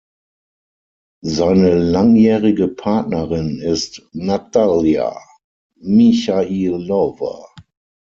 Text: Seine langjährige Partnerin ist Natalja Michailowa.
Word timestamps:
Seine 1.23 1.75
langjährige 1.77 2.69
Partnerin 2.69 3.59
ist 3.59 4.01
Natalja 4.13 5.15
Michailowa. 5.77 7.45